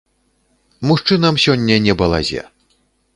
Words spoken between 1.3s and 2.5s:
сёння не балазе.